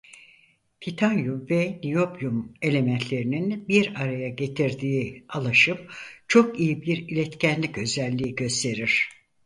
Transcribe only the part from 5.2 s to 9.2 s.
alaşım çok iyi bir iletkenlik özelliği gösterir.